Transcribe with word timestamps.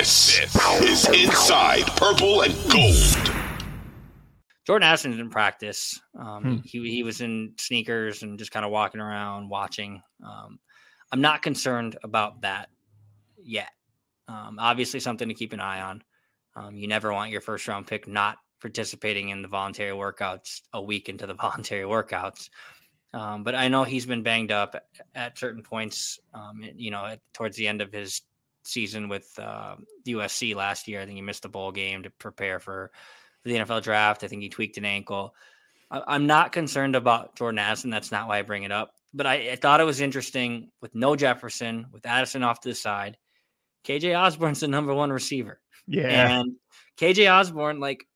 This, 0.00 0.38
this 0.38 0.80
is 0.80 1.08
Inside 1.10 1.82
Purple 1.88 2.40
and 2.40 2.54
Gold. 2.70 3.34
Jordan 4.66 4.88
Addison 4.88 5.10
didn't 5.10 5.28
practice. 5.28 6.00
Um, 6.18 6.42
Hmm. 6.42 6.56
he 6.64 6.90
he 6.90 7.02
was 7.02 7.20
in 7.20 7.52
sneakers 7.58 8.22
and 8.22 8.38
just 8.38 8.50
kind 8.50 8.64
of 8.64 8.72
walking 8.72 9.02
around 9.02 9.50
watching. 9.50 10.02
Um, 10.26 10.58
I'm 11.12 11.20
not 11.20 11.42
concerned 11.42 11.98
about 12.02 12.40
that 12.40 12.70
yet. 13.36 13.72
Um, 14.26 14.56
obviously, 14.58 15.00
something 15.00 15.28
to 15.28 15.34
keep 15.34 15.52
an 15.52 15.60
eye 15.60 15.82
on. 15.82 16.02
Um, 16.56 16.76
you 16.76 16.88
never 16.88 17.12
want 17.12 17.30
your 17.30 17.42
first 17.42 17.68
round 17.68 17.86
pick 17.86 18.08
not 18.08 18.38
participating 18.62 19.28
in 19.28 19.42
the 19.42 19.48
voluntary 19.48 19.92
workouts 19.92 20.62
a 20.72 20.80
week 20.80 21.10
into 21.10 21.26
the 21.26 21.34
voluntary 21.42 21.84
workouts. 21.84 22.48
Um, 23.12 23.44
but 23.44 23.54
I 23.54 23.68
know 23.68 23.84
he's 23.84 24.06
been 24.06 24.22
banged 24.22 24.50
up 24.50 24.82
at 25.14 25.38
certain 25.38 25.62
points. 25.62 26.18
Um, 26.32 26.64
you 26.74 26.90
know, 26.90 27.16
towards 27.34 27.58
the 27.58 27.68
end 27.68 27.82
of 27.82 27.92
his 27.92 28.22
season 28.70 29.08
with 29.08 29.28
uh, 29.38 29.76
USC 30.06 30.54
last 30.54 30.88
year, 30.88 31.00
I 31.00 31.04
think 31.04 31.16
he 31.16 31.22
missed 31.22 31.42
the 31.42 31.48
bowl 31.48 31.72
game 31.72 32.02
to 32.02 32.10
prepare 32.10 32.58
for 32.60 32.90
the 33.44 33.54
NFL 33.54 33.82
draft. 33.82 34.24
I 34.24 34.28
think 34.28 34.42
he 34.42 34.48
tweaked 34.48 34.78
an 34.78 34.84
ankle. 34.84 35.34
I, 35.90 36.02
I'm 36.06 36.26
not 36.26 36.52
concerned 36.52 36.96
about 36.96 37.36
Jordan 37.36 37.58
Addison. 37.58 37.90
That's 37.90 38.12
not 38.12 38.28
why 38.28 38.38
I 38.38 38.42
bring 38.42 38.62
it 38.62 38.72
up. 38.72 38.94
But 39.12 39.26
I, 39.26 39.50
I 39.52 39.56
thought 39.56 39.80
it 39.80 39.84
was 39.84 40.00
interesting 40.00 40.70
with 40.80 40.94
no 40.94 41.16
Jefferson, 41.16 41.86
with 41.92 42.06
Addison 42.06 42.42
off 42.42 42.60
to 42.60 42.68
the 42.68 42.74
side. 42.74 43.16
KJ 43.84 44.18
Osborn's 44.18 44.60
the 44.60 44.68
number 44.68 44.94
one 44.94 45.10
receiver. 45.10 45.60
Yeah. 45.86 46.40
And 46.40 46.52
KJ 46.98 47.32
Osborn, 47.32 47.80
like, 47.80 48.06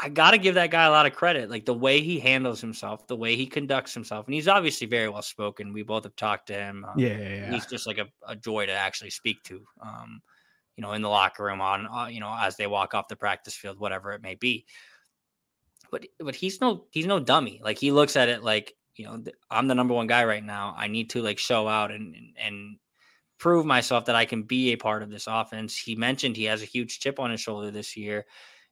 I 0.00 0.08
got 0.08 0.30
to 0.30 0.38
give 0.38 0.54
that 0.54 0.70
guy 0.70 0.84
a 0.84 0.90
lot 0.90 1.06
of 1.06 1.14
credit. 1.14 1.50
Like 1.50 1.66
the 1.66 1.74
way 1.74 2.00
he 2.00 2.20
handles 2.20 2.60
himself, 2.60 3.08
the 3.08 3.16
way 3.16 3.34
he 3.34 3.46
conducts 3.46 3.92
himself. 3.92 4.26
And 4.26 4.34
he's 4.34 4.46
obviously 4.46 4.86
very 4.86 5.08
well 5.08 5.22
spoken. 5.22 5.72
We 5.72 5.82
both 5.82 6.04
have 6.04 6.14
talked 6.14 6.46
to 6.46 6.54
him. 6.54 6.84
Um, 6.84 6.96
yeah, 6.96 7.18
yeah, 7.18 7.28
yeah. 7.28 7.50
He's 7.50 7.66
just 7.66 7.86
like 7.86 7.98
a, 7.98 8.06
a 8.26 8.36
joy 8.36 8.66
to 8.66 8.72
actually 8.72 9.10
speak 9.10 9.42
to, 9.44 9.60
um, 9.80 10.22
you 10.76 10.82
know, 10.82 10.92
in 10.92 11.02
the 11.02 11.08
locker 11.08 11.44
room, 11.44 11.60
on, 11.60 11.88
uh, 11.92 12.06
you 12.06 12.20
know, 12.20 12.32
as 12.40 12.56
they 12.56 12.68
walk 12.68 12.94
off 12.94 13.08
the 13.08 13.16
practice 13.16 13.56
field, 13.56 13.80
whatever 13.80 14.12
it 14.12 14.22
may 14.22 14.36
be. 14.36 14.66
But, 15.90 16.06
but 16.20 16.36
he's 16.36 16.60
no, 16.60 16.84
he's 16.90 17.06
no 17.06 17.18
dummy. 17.18 17.60
Like 17.64 17.78
he 17.78 17.90
looks 17.90 18.14
at 18.14 18.28
it 18.28 18.44
like, 18.44 18.76
you 18.94 19.04
know, 19.04 19.20
I'm 19.50 19.66
the 19.66 19.74
number 19.74 19.94
one 19.94 20.06
guy 20.06 20.24
right 20.24 20.44
now. 20.44 20.74
I 20.78 20.86
need 20.86 21.10
to 21.10 21.22
like 21.22 21.38
show 21.38 21.66
out 21.66 21.90
and, 21.90 22.14
and, 22.14 22.36
and 22.40 22.76
prove 23.38 23.66
myself 23.66 24.04
that 24.04 24.14
I 24.14 24.26
can 24.26 24.44
be 24.44 24.72
a 24.72 24.76
part 24.76 25.02
of 25.02 25.10
this 25.10 25.26
offense. 25.26 25.76
He 25.76 25.96
mentioned 25.96 26.36
he 26.36 26.44
has 26.44 26.62
a 26.62 26.66
huge 26.66 27.00
chip 27.00 27.18
on 27.18 27.30
his 27.30 27.40
shoulder 27.40 27.72
this 27.72 27.96
year. 27.96 28.26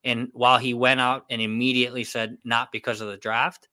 And 0.06 0.28
while 0.32 0.56
he 0.56 0.72
went 0.72 1.00
out 1.00 1.26
and 1.28 1.42
immediately 1.42 2.04
said, 2.04 2.38
not 2.44 2.72
because 2.72 3.00
of 3.02 3.08
the 3.08 3.16
draft, 3.18 3.68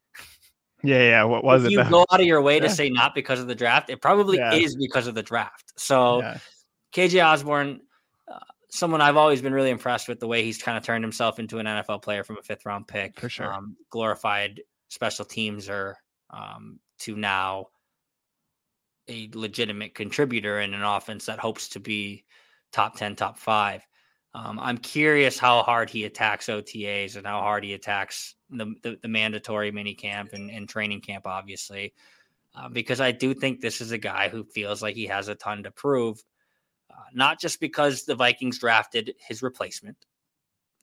yeah, 0.83 0.97
yeah. 0.99 1.23
What 1.23 1.45
was 1.45 1.63
if 1.63 1.67
it? 1.67 1.71
you 1.71 1.83
though? 1.83 1.89
go 1.89 2.05
out 2.11 2.19
of 2.19 2.25
your 2.25 2.41
way 2.41 2.59
to 2.59 2.69
say 2.69 2.89
not 2.89 3.15
because 3.15 3.39
of 3.39 3.47
the 3.47 3.55
draft, 3.55 3.89
it 3.89 4.01
probably 4.01 4.37
Yeah. 4.37 4.53
is 4.53 4.75
because 4.75 5.07
of 5.07 5.15
the 5.15 5.23
draft. 5.23 5.71
So 5.77 6.19
Yeah. 6.19 6.37
KJ 6.91 7.21
Osborn, 7.25 7.79
uh, 8.27 8.39
someone 8.69 8.99
I've 8.99 9.15
always 9.15 9.41
been 9.41 9.53
really 9.53 9.69
impressed 9.69 10.09
with 10.09 10.19
the 10.19 10.27
way 10.27 10.43
he's 10.43 10.61
kind 10.61 10.77
of 10.77 10.83
turned 10.83 11.03
himself 11.03 11.39
into 11.39 11.59
an 11.59 11.67
NFL 11.67 11.99
player 12.01 12.23
from 12.25 12.37
a 12.37 12.41
fifth 12.41 12.65
round 12.65 12.87
pick. 12.87 13.17
For 13.17 13.29
sure. 13.29 13.53
Um, 13.53 13.77
glorified 13.91 14.61
special 14.89 15.23
teams 15.23 15.69
are 15.69 15.97
um, 16.31 16.79
to 16.99 17.15
now 17.15 17.67
a 19.07 19.29
legitimate 19.33 19.95
contributor 19.95 20.59
in 20.61 20.73
an 20.73 20.83
offense 20.83 21.25
that 21.27 21.39
hopes 21.39 21.69
to 21.69 21.79
be 21.79 22.25
top 22.73 22.97
10, 22.97 23.15
top 23.15 23.37
five. 23.37 23.85
Um, 24.35 24.59
I'm 24.59 24.77
curious 24.79 25.37
how 25.37 25.61
hard 25.61 25.89
he 25.89 26.05
attacks 26.05 26.47
OTAs 26.47 27.15
and 27.17 27.25
how 27.25 27.39
hard 27.41 27.63
he 27.63 27.73
attacks 27.73 28.35
the, 28.49 28.73
the, 28.81 28.97
the 29.01 29.07
mandatory 29.07 29.71
mini 29.71 29.93
camp 29.93 30.33
and, 30.33 30.49
and 30.49 30.67
training 30.67 31.01
camp, 31.01 31.27
obviously, 31.27 31.93
uh, 32.55 32.67
because 32.69 32.99
I 32.99 33.11
do 33.11 33.33
think 33.35 33.61
this 33.61 33.79
is 33.79 33.91
a 33.91 33.97
guy 33.97 34.29
who 34.29 34.43
feels 34.43 34.81
like 34.81 34.95
he 34.95 35.05
has 35.05 35.27
a 35.27 35.35
ton 35.35 35.61
to 35.63 35.71
prove, 35.71 36.23
uh, 36.89 37.03
not 37.13 37.39
just 37.39 37.59
because 37.59 38.05
the 38.05 38.15
Vikings 38.15 38.57
drafted 38.57 39.13
his 39.19 39.43
replacement, 39.43 39.97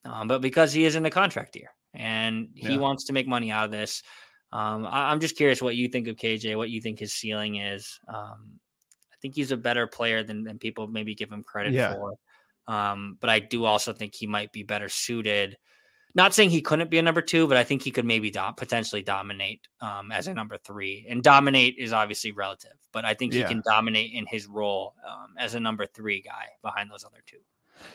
um, 0.04 0.28
but 0.28 0.40
because 0.42 0.72
he 0.72 0.84
is 0.84 0.94
in 0.94 1.02
the 1.02 1.10
contract 1.10 1.56
year 1.56 1.70
and 1.92 2.50
he 2.54 2.74
Yeah. 2.74 2.78
wants 2.78 3.04
to 3.06 3.12
make 3.12 3.26
money 3.26 3.50
out 3.50 3.64
of 3.64 3.72
this. 3.72 4.04
Um, 4.52 4.86
I, 4.86 5.10
I'm 5.10 5.18
just 5.20 5.36
curious 5.36 5.60
what 5.60 5.74
you 5.74 5.88
think 5.88 6.06
of 6.06 6.16
KJ, 6.16 6.56
what 6.56 6.70
you 6.70 6.80
think 6.80 7.00
his 7.00 7.12
ceiling 7.12 7.56
is. 7.56 7.98
Um, 8.06 8.60
I 9.12 9.16
think 9.20 9.34
he's 9.34 9.50
a 9.50 9.56
better 9.56 9.88
player 9.88 10.22
than, 10.22 10.44
than 10.44 10.58
people 10.58 10.86
maybe 10.86 11.16
give 11.16 11.30
him 11.32 11.42
credit 11.42 11.74
Yeah. 11.74 11.94
for. 11.94 12.14
Um, 12.68 13.16
but 13.20 13.30
I 13.30 13.40
do 13.40 13.64
also 13.64 13.92
think 13.92 14.14
he 14.14 14.26
might 14.26 14.52
be 14.52 14.62
better 14.62 14.88
suited. 14.88 15.56
Not 16.14 16.34
saying 16.34 16.50
he 16.50 16.60
couldn't 16.60 16.90
be 16.90 16.98
a 16.98 17.02
number 17.02 17.22
two, 17.22 17.46
but 17.46 17.56
I 17.56 17.62
think 17.64 17.82
he 17.82 17.92
could 17.92 18.04
maybe 18.04 18.30
dom- 18.30 18.54
potentially 18.56 19.02
dominate 19.02 19.68
um, 19.80 20.10
as 20.10 20.26
a 20.26 20.34
number 20.34 20.58
three. 20.58 21.06
And 21.08 21.22
dominate 21.22 21.76
is 21.78 21.92
obviously 21.92 22.32
relative, 22.32 22.72
but 22.92 23.04
I 23.04 23.14
think 23.14 23.32
Yeah. 23.32 23.42
he 23.42 23.44
can 23.46 23.62
dominate 23.64 24.12
in 24.12 24.26
his 24.26 24.46
role 24.48 24.94
um, 25.08 25.34
as 25.38 25.54
a 25.54 25.60
number 25.60 25.86
three 25.86 26.20
guy 26.20 26.46
behind 26.62 26.90
those 26.90 27.04
other 27.04 27.22
two. 27.26 27.38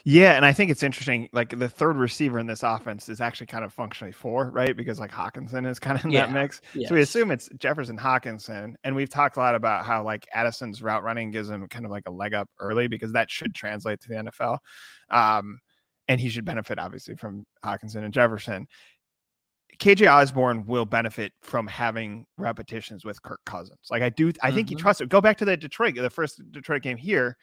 Yeah, 0.04 0.34
and 0.34 0.46
I 0.46 0.52
think 0.54 0.72
it's 0.72 0.84
interesting. 0.84 1.30
Like 1.32 1.58
the 1.58 1.70
third 1.70 1.96
receiver 1.98 2.40
in 2.40 2.48
this 2.48 2.64
offense 2.64 3.08
is 3.10 3.22
actually 3.22 3.48
kind 3.48 3.64
of 3.64 3.74
functionally 3.74 4.12
four, 4.12 4.50
right? 4.52 4.76
Because 4.76 5.00
like 5.00 5.12
Hockenson 5.12 5.68
is 5.68 5.80
kind 5.80 5.98
of 5.98 6.06
in 6.06 6.12
that 6.12 6.30
Yeah, 6.30 6.34
mix. 6.34 6.62
So 6.88 6.96
we 6.96 7.02
assume 7.02 7.30
it's 7.32 7.50
Jefferson 7.58 7.98
Hockenson. 7.98 8.74
And 8.84 8.96
we've 8.96 9.10
talked 9.10 9.38
a 9.38 9.40
lot 9.40 9.54
about 9.56 9.86
how 9.86 10.04
like 10.04 10.28
Addison's 10.36 10.82
route 10.82 11.04
running 11.04 11.30
gives 11.32 11.50
him 11.50 11.68
kind 11.68 11.86
of 11.86 11.92
like 11.92 12.04
a 12.08 12.12
leg 12.12 12.34
up 12.34 12.50
early 12.60 12.88
because 12.88 13.12
that 13.14 13.30
should 13.30 13.54
translate 13.54 14.02
to 14.02 14.10
the 14.10 14.16
NFL. 14.16 14.58
Um, 15.12 15.60
and 16.08 16.20
he 16.20 16.30
should 16.30 16.46
benefit 16.46 16.80
obviously 16.80 17.16
from 17.16 17.46
Hockenson 17.64 18.04
and 18.04 18.14
Jefferson. 18.14 18.68
KJ 19.78 20.10
Osborn 20.12 20.66
will 20.66 20.86
benefit 20.86 21.34
from 21.42 21.68
having 21.68 22.26
repetitions 22.38 23.04
with 23.04 23.22
Kirk 23.24 23.42
Cousins. 23.46 23.80
Like 23.92 24.02
I 24.02 24.10
do, 24.10 24.32
I 24.42 24.52
think 24.52 24.70
he 24.70 24.76
Mhm. 24.76 24.80
trusts 24.80 25.02
it. 25.02 25.10
Go 25.10 25.20
back 25.20 25.38
to 25.40 25.46
the 25.46 25.58
Detroit, 25.58 25.96
the 25.96 26.10
first 26.10 26.42
Detroit 26.52 26.82
game 26.82 26.98
here. 26.98 27.38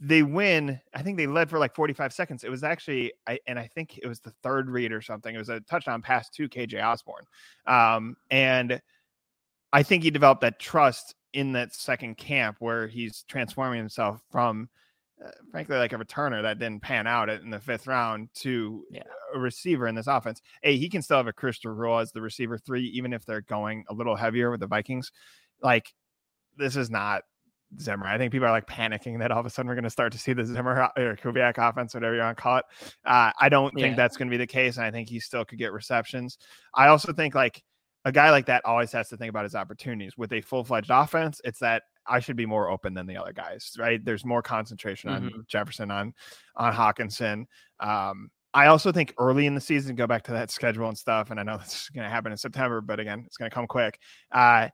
They 0.00 0.22
win. 0.22 0.80
I 0.94 1.02
think 1.02 1.16
they 1.16 1.26
led 1.26 1.50
for 1.50 1.58
like 1.58 1.74
45 1.74 2.12
seconds. 2.12 2.44
It 2.44 2.50
was 2.50 2.64
actually, 2.64 3.12
I 3.26 3.38
and 3.46 3.58
I 3.58 3.68
think 3.68 3.98
it 4.02 4.06
was 4.06 4.20
the 4.20 4.32
third 4.42 4.68
read 4.70 4.92
or 4.92 5.02
something. 5.02 5.34
It 5.34 5.38
was 5.38 5.48
a 5.50 5.60
touchdown 5.60 6.02
pass 6.02 6.28
to 6.30 6.48
KJ 6.48 6.82
Osborn. 6.82 7.24
Um, 7.66 8.16
and 8.30 8.80
I 9.72 9.82
think 9.82 10.02
he 10.02 10.10
developed 10.10 10.40
that 10.42 10.58
trust 10.58 11.14
in 11.32 11.52
that 11.52 11.74
second 11.74 12.16
camp 12.16 12.56
where 12.58 12.86
he's 12.88 13.24
transforming 13.28 13.78
himself 13.78 14.20
from, 14.30 14.68
uh, 15.24 15.30
frankly, 15.50 15.76
like 15.78 15.92
a 15.92 15.96
returner 15.98 16.42
that 16.42 16.58
didn't 16.58 16.82
pan 16.82 17.06
out 17.06 17.30
in 17.30 17.50
the 17.50 17.60
fifth 17.60 17.86
round 17.86 18.28
to 18.34 18.84
Yeah. 18.90 19.02
a 19.34 19.38
receiver 19.38 19.86
in 19.86 19.94
this 19.94 20.06
offense. 20.08 20.42
Hey, 20.62 20.76
he 20.76 20.88
can 20.90 21.00
still 21.00 21.16
have 21.18 21.26
a 21.26 21.32
Christopher 21.32 21.74
role 21.74 21.98
as 22.00 22.12
the 22.12 22.20
receiver 22.20 22.58
three, 22.58 22.84
even 22.88 23.12
if 23.12 23.24
they're 23.24 23.40
going 23.40 23.84
a 23.88 23.94
little 23.94 24.16
heavier 24.16 24.50
with 24.50 24.60
the 24.60 24.66
Vikings. 24.66 25.10
Like, 25.62 25.94
this 26.56 26.76
is 26.76 26.90
not 26.90 27.22
Zimmer. 27.80 28.06
I 28.06 28.18
think 28.18 28.32
people 28.32 28.46
are 28.46 28.50
like 28.50 28.66
panicking 28.66 29.18
that 29.20 29.30
all 29.30 29.40
of 29.40 29.46
a 29.46 29.50
sudden 29.50 29.68
we're 29.68 29.74
going 29.74 29.84
to 29.84 29.90
start 29.90 30.12
to 30.12 30.18
see 30.18 30.32
the 30.32 30.44
Zimmer 30.44 30.90
or 30.96 31.16
Kubiak 31.16 31.58
offense, 31.58 31.94
whatever 31.94 32.14
you 32.14 32.20
want 32.20 32.36
to 32.36 32.42
call 32.42 32.56
it. 32.58 32.64
Uh, 33.04 33.32
I 33.40 33.48
don't 33.48 33.74
think 33.74 33.96
that's 33.96 34.16
going 34.16 34.28
to 34.28 34.30
be 34.30 34.36
the 34.38 34.46
case, 34.46 34.76
and 34.76 34.86
I 34.86 34.90
think 34.90 35.08
he 35.08 35.20
still 35.20 35.44
could 35.44 35.58
get 35.58 35.72
receptions. 35.72 36.38
I 36.74 36.88
also 36.88 37.12
think 37.12 37.34
like 37.34 37.62
a 38.04 38.12
guy 38.12 38.30
like 38.30 38.46
that 38.46 38.64
always 38.64 38.90
has 38.92 39.08
to 39.10 39.16
think 39.16 39.30
about 39.30 39.44
his 39.44 39.54
opportunities 39.54 40.16
with 40.16 40.32
a 40.32 40.40
full 40.40 40.64
fledged 40.64 40.90
offense. 40.90 41.40
It's 41.44 41.60
that 41.60 41.84
I 42.06 42.18
should 42.20 42.36
be 42.36 42.46
more 42.46 42.68
open 42.68 42.94
than 42.94 43.06
the 43.06 43.16
other 43.16 43.32
guys, 43.32 43.72
right? 43.78 44.04
There's 44.04 44.24
more 44.24 44.42
concentration 44.42 45.08
on 45.10 45.30
Mhm. 45.30 45.46
Jefferson, 45.46 45.90
on 45.90 46.12
on 46.56 46.74
Hockenson. 46.74 47.46
Um, 47.78 48.30
I 48.54 48.66
also 48.66 48.92
think 48.92 49.14
early 49.18 49.46
in 49.46 49.54
the 49.54 49.60
season, 49.60 49.96
go 49.96 50.06
back 50.06 50.24
to 50.24 50.32
that 50.32 50.50
schedule 50.50 50.88
and 50.88 50.98
stuff. 50.98 51.30
And 51.30 51.40
I 51.40 51.42
know 51.42 51.56
this 51.58 51.84
is 51.84 51.88
going 51.88 52.04
to 52.04 52.10
happen 52.10 52.32
in 52.32 52.38
September, 52.38 52.80
but 52.80 53.00
again, 53.00 53.22
it's 53.26 53.36
going 53.36 53.50
to 53.50 53.54
come 53.54 53.66
quick. 53.66 53.98
Uh, 54.30 54.68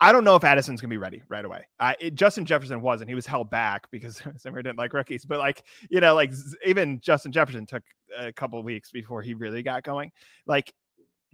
I 0.00 0.12
don't 0.12 0.24
know 0.24 0.34
if 0.34 0.44
Addison's 0.44 0.80
to 0.80 0.88
be 0.88 0.96
ready 0.96 1.22
right 1.28 1.44
away. 1.44 1.66
It, 2.00 2.14
Justin 2.14 2.46
Jefferson 2.46 2.80
wasn't. 2.80 3.10
He 3.10 3.14
was 3.14 3.26
held 3.26 3.50
back 3.50 3.90
because 3.90 4.22
Zimmer 4.38 4.62
didn't 4.62 4.78
like 4.78 4.94
rookies. 4.94 5.24
But 5.24 5.38
like 5.38 5.62
you 5.90 6.00
know, 6.00 6.14
like 6.14 6.32
even 6.64 7.00
Justin 7.00 7.32
Jefferson 7.32 7.66
took 7.66 7.82
a 8.18 8.32
couple 8.32 8.62
weeks 8.62 8.90
before 8.90 9.22
he 9.22 9.34
really 9.34 9.62
got 9.62 9.82
going. 9.82 10.10
Like 10.46 10.72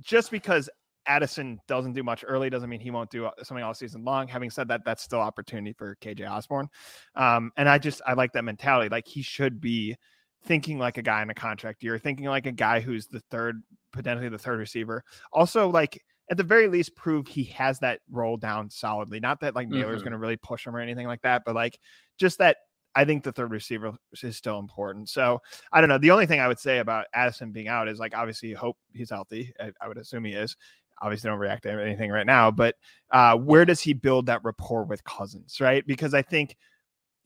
just 0.03 0.31
because 0.31 0.69
Addison 1.07 1.61
doesn't 1.69 1.93
do 1.93 2.03
much 2.03 2.25
early 2.27 2.51
doesn't 2.51 2.69
mean 2.69 2.81
he 2.81 2.91
won't 2.91 3.11
do 3.11 3.27
uh, 3.27 3.31
something 3.43 3.65
all 3.65 3.75
season 3.75 4.05
long. 4.05 4.27
Having 4.27 4.51
said 4.51 4.69
that, 4.69 4.85
that's 4.85 5.03
still 5.03 5.21
opportunity 5.21 5.73
for 5.73 5.97
KJ 6.03 6.29
Osborn. 6.29 6.69
Um, 7.15 7.53
and 7.57 7.69
I 7.69 7.79
just 7.79 8.03
I 8.07 8.15
like 8.15 8.33
that 8.33 8.45
mentality. 8.45 8.89
Like 8.89 9.07
he 9.07 9.23
should 9.23 9.61
be 9.61 9.97
thinking 10.45 10.79
like 10.79 10.99
a 10.99 11.03
guy 11.03 11.23
in 11.23 11.31
a 11.31 11.35
contract 11.35 11.83
year, 11.83 11.99
thinking 11.99 12.27
like 12.27 12.47
a 12.47 12.53
guy 12.53 12.81
who's 12.81 13.07
the 13.07 13.21
third, 13.31 13.63
potentially 13.93 14.29
the 14.29 14.39
third 14.39 14.59
receiver. 14.59 15.05
Also, 15.33 15.69
like 15.69 16.03
at 16.31 16.37
the 16.37 16.43
very 16.43 16.69
least, 16.69 16.97
prove 16.97 17.29
he 17.29 17.45
has 17.45 17.79
that 17.81 18.01
role 18.11 18.37
down 18.37 18.69
solidly. 18.71 19.21
Not 19.21 19.41
that 19.41 19.55
like 19.55 19.69
Nailor's 19.69 20.01
Mhm. 20.01 20.05
going 20.05 20.13
to 20.13 20.19
really 20.19 20.37
push 20.37 20.67
him 20.67 20.75
or 20.75 20.81
anything 20.81 21.07
like 21.07 21.23
that, 21.23 21.43
but 21.45 21.55
like 21.55 21.79
just 22.19 22.39
that 22.39 22.57
I 22.95 23.05
think 23.05 23.23
the 23.25 23.33
third 23.33 23.51
receiver 23.51 23.93
is 24.23 24.37
still 24.37 24.59
important. 24.59 25.11
So 25.11 25.41
I 25.71 25.81
don't 25.81 25.91
know. 25.91 25.99
The 25.99 26.11
only 26.11 26.25
thing 26.27 26.41
I 26.41 26.49
would 26.49 26.59
say 26.59 26.79
about 26.79 27.07
Addison 27.15 27.53
being 27.53 27.69
out 27.69 27.89
is 27.89 27.99
like 27.99 28.17
obviously 28.17 28.55
hope 28.55 28.79
he's 28.93 29.11
healthy. 29.11 29.53
I, 29.61 29.71
I 29.81 29.89
would 29.89 29.99
assume 29.99 30.25
he 30.25 30.33
is. 30.33 30.57
Obviously, 31.03 31.29
don't 31.29 31.39
react 31.39 31.65
to 31.65 31.71
anything 31.71 32.11
right 32.11 32.25
now. 32.25 32.51
But 32.51 32.77
uh, 33.11 33.37
where 33.37 33.67
does 33.67 33.83
he 33.83 33.93
build 33.93 34.25
that 34.27 34.43
rapport 34.45 34.85
with 34.85 35.05
Cousins? 35.05 35.61
Right? 35.61 35.87
Because 35.87 36.15
I 36.15 36.23
think 36.23 36.57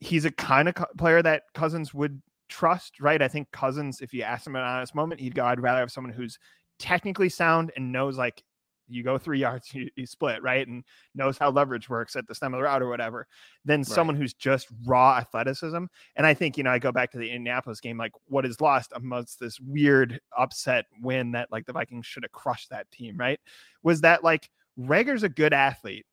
he's 0.01 0.25
a 0.25 0.31
kind 0.31 0.67
of 0.67 0.75
co- 0.75 0.85
player 0.97 1.21
that 1.21 1.43
Cousins 1.53 1.93
would 1.93 2.21
trust. 2.49 2.99
Right? 2.99 3.21
I 3.21 3.29
think 3.29 3.49
Cousins, 3.51 4.01
if 4.01 4.13
you 4.13 4.23
ask 4.23 4.45
him 4.45 4.57
at 4.57 4.63
an 4.63 4.67
honest 4.67 4.93
moment, 4.93 5.21
he'd 5.21 5.35
go, 5.35 5.45
"I'd 5.45 5.61
rather 5.61 5.79
have 5.79 5.91
someone 5.91 6.11
who's 6.13 6.37
technically 6.79 7.29
sound 7.29 7.71
and 7.77 7.93
knows 7.93 8.17
like 8.17 8.43
you 8.91 9.03
go 9.03 9.17
three 9.17 9.39
yards, 9.41 9.73
you, 9.73 9.89
you 9.95 10.05
split, 10.05 10.41
right? 10.43 10.67
And 10.67 10.83
knows 11.15 11.37
how 11.37 11.49
leverage 11.49 11.89
works 11.89 12.15
at 12.15 12.27
the 12.27 12.35
stem 12.35 12.53
of 12.53 12.59
the 12.59 12.63
route 12.63 12.81
or 12.81 12.89
whatever, 12.89 13.27
than 13.65 13.81
right. 13.81 13.87
someone 13.87 14.15
who's 14.15 14.33
just 14.33 14.67
raw 14.85 15.17
athleticism. 15.17 15.85
And 16.15 16.27
I 16.27 16.33
think, 16.33 16.57
you 16.57 16.63
know, 16.63 16.71
I 16.71 16.79
go 16.79 16.91
back 16.91 17.11
to 17.11 17.17
the 17.17 17.29
Indianapolis 17.29 17.79
game, 17.79 17.97
like 17.97 18.13
what 18.25 18.45
is 18.45 18.61
lost 18.61 18.91
amongst 18.95 19.39
this 19.39 19.59
weird 19.59 20.19
upset 20.37 20.85
win 21.01 21.31
that 21.31 21.51
like 21.51 21.65
the 21.65 21.73
Vikings 21.73 22.05
should 22.05 22.23
have 22.23 22.31
crushed 22.31 22.69
that 22.69 22.89
team, 22.91 23.17
right? 23.17 23.39
Was 23.83 24.01
that 24.01 24.23
like 24.23 24.49
Reagor's 24.77 25.23
a 25.23 25.29
good 25.29 25.53
athlete 25.53 26.05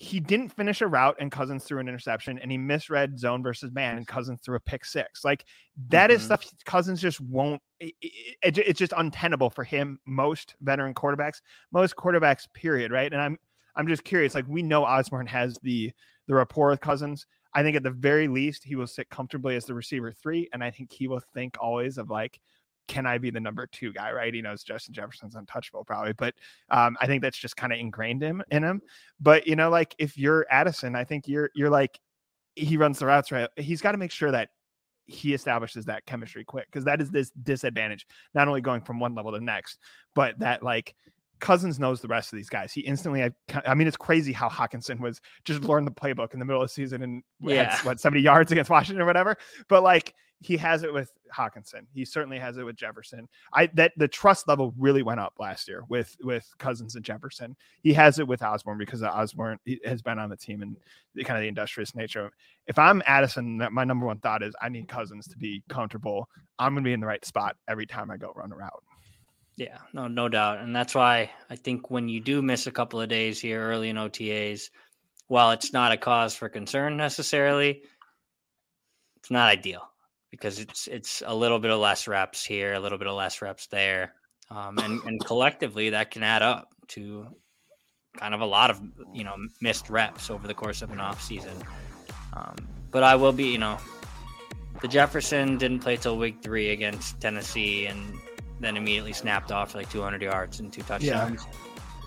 he 0.00 0.20
didn't 0.20 0.50
finish 0.50 0.80
a 0.80 0.86
route 0.86 1.16
and 1.18 1.32
Cousins 1.32 1.64
threw 1.64 1.80
an 1.80 1.88
interception 1.88 2.38
and 2.38 2.52
he 2.52 2.56
misread 2.56 3.18
zone 3.18 3.42
versus 3.42 3.72
man 3.72 3.96
and 3.96 4.06
Cousins 4.06 4.40
threw 4.40 4.54
a 4.54 4.60
pick 4.60 4.84
six. 4.84 5.24
Like 5.24 5.44
that 5.88 6.10
mm-hmm. 6.10 6.16
is 6.16 6.22
stuff 6.22 6.48
Cousins 6.64 7.00
just 7.00 7.20
won't, 7.20 7.60
it, 7.80 7.94
it, 8.00 8.58
it's 8.58 8.78
just 8.78 8.92
untenable 8.96 9.50
for 9.50 9.64
him. 9.64 9.98
Most 10.06 10.54
veteran 10.60 10.94
quarterbacks, 10.94 11.40
most 11.72 11.96
quarterbacks, 11.96 12.46
period. 12.54 12.92
Right. 12.92 13.12
And 13.12 13.20
I'm, 13.20 13.38
I'm 13.74 13.88
just 13.88 14.04
curious. 14.04 14.36
Like 14.36 14.46
we 14.46 14.62
know 14.62 14.84
Osborn 14.84 15.26
has 15.26 15.58
the, 15.62 15.90
the 16.28 16.34
rapport 16.34 16.70
with 16.70 16.80
Cousins. 16.80 17.26
I 17.52 17.64
think 17.64 17.76
at 17.76 17.82
the 17.82 17.90
very 17.90 18.28
least 18.28 18.62
he 18.62 18.76
will 18.76 18.86
sit 18.86 19.10
comfortably 19.10 19.56
as 19.56 19.64
the 19.64 19.74
receiver 19.74 20.12
three. 20.12 20.48
And 20.52 20.62
I 20.62 20.70
think 20.70 20.92
he 20.92 21.08
will 21.08 21.22
think 21.34 21.56
always 21.60 21.98
of 21.98 22.08
like, 22.08 22.38
can 22.88 23.06
I 23.06 23.18
be 23.18 23.30
the 23.30 23.40
number 23.40 23.66
two 23.66 23.92
guy? 23.92 24.10
Right. 24.10 24.34
He 24.34 24.42
knows 24.42 24.64
Justin 24.64 24.94
Jefferson's 24.94 25.36
untouchable, 25.36 25.84
probably, 25.84 26.14
but 26.14 26.34
um, 26.70 26.96
I 27.00 27.06
think 27.06 27.22
that's 27.22 27.38
just 27.38 27.56
kind 27.56 27.72
of 27.72 27.78
ingrained 27.78 28.22
him 28.22 28.42
in 28.50 28.64
him. 28.64 28.82
But 29.20 29.46
you 29.46 29.54
know, 29.54 29.70
like 29.70 29.94
if 29.98 30.18
you're 30.18 30.46
Addison, 30.50 30.96
I 30.96 31.04
think 31.04 31.28
you're 31.28 31.50
you're 31.54 31.70
like 31.70 32.00
he 32.56 32.76
runs 32.76 32.98
the 32.98 33.06
routes 33.06 33.30
right. 33.30 33.48
He's 33.56 33.80
got 33.80 33.92
to 33.92 33.98
make 33.98 34.10
sure 34.10 34.32
that 34.32 34.48
he 35.06 35.32
establishes 35.32 35.86
that 35.86 36.04
chemistry 36.06 36.44
quick 36.44 36.66
because 36.66 36.84
that 36.84 37.00
is 37.00 37.10
this 37.10 37.30
disadvantage, 37.42 38.06
not 38.34 38.48
only 38.48 38.60
going 38.60 38.82
from 38.82 39.00
one 39.00 39.14
level 39.14 39.32
to 39.32 39.38
the 39.38 39.44
next, 39.44 39.78
but 40.14 40.38
that 40.38 40.62
like 40.62 40.94
Cousins 41.40 41.78
knows 41.78 42.00
the 42.00 42.08
rest 42.08 42.32
of 42.32 42.36
these 42.36 42.48
guys. 42.48 42.72
He 42.72 42.80
instantly, 42.82 43.22
I, 43.22 43.30
I 43.66 43.74
mean, 43.74 43.88
it's 43.88 43.96
crazy 43.96 44.32
how 44.32 44.48
Hockenson 44.48 45.00
was 45.00 45.20
just 45.44 45.62
learned 45.62 45.86
the 45.86 45.92
playbook 45.92 46.32
in 46.34 46.38
the 46.38 46.44
middle 46.44 46.62
of 46.62 46.68
the 46.68 46.72
season 46.72 47.02
and 47.02 47.22
yeah. 47.40 47.76
had 47.76 47.86
what 47.86 48.00
70 48.00 48.20
yards 48.20 48.52
against 48.52 48.70
Washington 48.70 49.02
or 49.02 49.06
whatever. 49.06 49.36
But 49.68 49.82
like 49.82 50.14
he 50.40 50.56
has 50.56 50.84
it 50.84 50.92
with 50.92 51.12
Hockenson. 51.36 51.86
He 51.92 52.04
certainly 52.04 52.38
has 52.38 52.58
it 52.58 52.62
with 52.64 52.76
Jefferson. 52.76 53.28
I 53.52 53.66
that 53.74 53.92
the 53.96 54.06
trust 54.06 54.46
level 54.46 54.72
really 54.78 55.02
went 55.02 55.20
up 55.20 55.34
last 55.38 55.66
year 55.66 55.82
with 55.88 56.16
with 56.22 56.48
Cousins 56.58 56.94
and 56.94 57.04
Jefferson. 57.04 57.56
He 57.82 57.92
has 57.94 58.18
it 58.18 58.28
with 58.28 58.42
Osborn 58.42 58.78
because 58.78 59.02
Osborn 59.02 59.58
has 59.84 60.00
been 60.00 60.18
on 60.18 60.30
the 60.30 60.36
team 60.36 60.62
and 60.62 60.76
the 61.14 61.24
kind 61.24 61.36
of 61.36 61.42
the 61.42 61.48
industrious 61.48 61.94
nature. 61.94 62.30
If 62.66 62.78
I'm 62.78 63.02
Addison, 63.06 63.66
my 63.72 63.84
number 63.84 64.06
one 64.06 64.18
thought 64.18 64.42
is 64.42 64.54
I 64.62 64.68
need 64.68 64.88
Cousins 64.88 65.26
to 65.28 65.36
be 65.36 65.62
comfortable. 65.68 66.28
I'm 66.58 66.74
going 66.74 66.84
to 66.84 66.88
be 66.88 66.92
in 66.92 67.00
the 67.00 67.06
right 67.06 67.24
spot 67.24 67.56
every 67.66 67.86
time 67.86 68.10
I 68.10 68.16
go 68.16 68.32
run 68.34 68.52
a 68.52 68.56
route. 68.56 68.84
Yeah, 69.56 69.78
no, 69.92 70.06
no 70.06 70.28
doubt, 70.28 70.58
and 70.58 70.74
that's 70.74 70.94
why 70.94 71.32
I 71.50 71.56
think 71.56 71.90
when 71.90 72.08
you 72.08 72.20
do 72.20 72.42
miss 72.42 72.68
a 72.68 72.72
couple 72.72 73.00
of 73.00 73.08
days 73.08 73.40
here 73.40 73.60
early 73.60 73.88
in 73.88 73.96
OTAs, 73.96 74.70
while 75.26 75.50
it's 75.50 75.72
not 75.72 75.90
a 75.90 75.96
cause 75.96 76.36
for 76.36 76.48
concern 76.48 76.96
necessarily, 76.96 77.82
it's 79.16 79.32
not 79.32 79.48
ideal 79.48 79.88
because 80.30 80.58
it's 80.58 80.86
it's 80.86 81.22
a 81.26 81.34
little 81.34 81.58
bit 81.58 81.70
of 81.70 81.80
less 81.80 82.06
reps 82.06 82.44
here, 82.44 82.74
a 82.74 82.80
little 82.80 82.98
bit 82.98 83.06
of 83.06 83.14
less 83.14 83.40
reps 83.42 83.66
there, 83.68 84.14
um, 84.50 84.78
and 84.78 85.02
and 85.04 85.24
collectively 85.24 85.90
that 85.90 86.10
can 86.10 86.22
add 86.22 86.42
up 86.42 86.68
to 86.88 87.26
kind 88.16 88.34
of 88.34 88.40
a 88.40 88.46
lot 88.46 88.70
of 88.70 88.80
you 89.12 89.24
know 89.24 89.36
missed 89.60 89.88
reps 89.90 90.30
over 90.30 90.46
the 90.46 90.54
course 90.54 90.82
of 90.82 90.90
an 90.90 91.00
off 91.00 91.22
season. 91.22 91.56
Um, 92.34 92.56
but 92.90 93.02
I 93.02 93.16
will 93.16 93.32
be, 93.32 93.44
you 93.44 93.58
know, 93.58 93.78
the 94.80 94.88
Jefferson 94.88 95.58
didn't 95.58 95.80
play 95.80 95.96
till 95.96 96.16
week 96.16 96.42
three 96.42 96.70
against 96.70 97.20
Tennessee, 97.20 97.86
and 97.86 98.18
then 98.60 98.76
immediately 98.76 99.12
snapped 99.12 99.52
off 99.52 99.74
like 99.74 99.90
200 99.90 100.22
yards 100.22 100.60
and 100.60 100.72
two 100.72 100.82
touchdowns. 100.82 101.44
Yeah. 101.44 101.54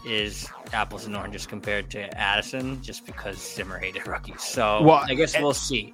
Is 0.03 0.49
apples 0.73 1.05
and 1.05 1.15
oranges 1.15 1.45
compared 1.45 1.91
to 1.91 2.17
Addison, 2.17 2.81
just 2.81 3.05
because 3.05 3.37
Zimmer 3.37 3.77
hated 3.77 4.07
rookies. 4.07 4.41
So 4.41 4.81
well, 4.81 5.03
I 5.07 5.13
guess 5.13 5.39
we'll 5.39 5.53
see. 5.53 5.93